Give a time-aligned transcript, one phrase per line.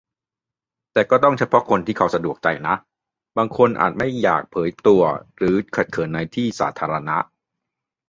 [0.93, 2.75] แต่ก็ต้องเฉพาะคนที่เขาสะดวกใจนะ
[3.37, 5.03] บางคนอาจไม่อยากเผยตัว
[5.37, 7.17] หรือขัดเขินในที่สาธารณะ